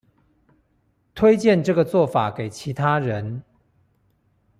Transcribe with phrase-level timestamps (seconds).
[1.13, 3.43] 推薦這個做法給其他人